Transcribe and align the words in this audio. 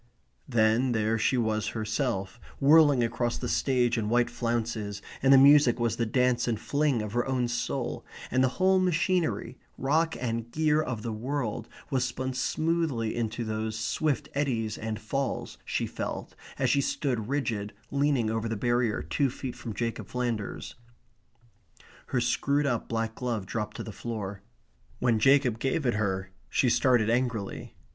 Then 0.49 0.93
there 0.93 1.19
she 1.19 1.37
was 1.37 1.67
herself, 1.77 2.39
whirling 2.59 3.03
across 3.03 3.37
the 3.37 3.47
stage 3.47 3.99
in 3.99 4.09
white 4.09 4.31
flounces, 4.31 4.99
and 5.21 5.31
the 5.31 5.37
music 5.37 5.79
was 5.79 5.97
the 5.97 6.07
dance 6.07 6.47
and 6.47 6.59
fling 6.59 7.03
of 7.03 7.13
her 7.13 7.23
own 7.27 7.47
soul, 7.47 8.03
and 8.31 8.43
the 8.43 8.47
whole 8.57 8.79
machinery, 8.79 9.59
rock 9.77 10.15
and 10.19 10.51
gear 10.51 10.81
of 10.81 11.03
the 11.03 11.11
world 11.11 11.67
was 11.91 12.03
spun 12.03 12.33
smoothly 12.33 13.15
into 13.15 13.43
those 13.43 13.77
swift 13.77 14.27
eddies 14.33 14.75
and 14.75 14.99
falls, 14.99 15.59
she 15.63 15.85
felt, 15.85 16.33
as 16.57 16.71
she 16.71 16.81
stood 16.81 17.29
rigid 17.29 17.71
leaning 17.91 18.31
over 18.31 18.49
the 18.49 18.55
barrier 18.57 19.03
two 19.03 19.29
feet 19.29 19.55
from 19.55 19.71
Jacob 19.71 20.07
Flanders. 20.07 20.73
Her 22.07 22.19
screwed 22.21 22.65
up 22.65 22.89
black 22.89 23.13
glove 23.13 23.45
dropped 23.45 23.77
to 23.77 23.83
the 23.83 23.91
floor. 23.91 24.41
When 24.97 25.19
Jacob 25.19 25.59
gave 25.59 25.85
it 25.85 25.93
her, 25.93 26.31
she 26.49 26.71
started 26.71 27.07
angrily. 27.11 27.75